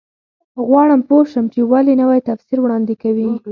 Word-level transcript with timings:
غواړم 0.67 1.01
پوه 1.07 1.23
شم 1.31 1.45
چې 1.53 1.61
ولې 1.71 1.93
نوی 2.01 2.19
تفسیر 2.29 2.57
وړاندې 2.61 2.93
کوي. 3.03 3.29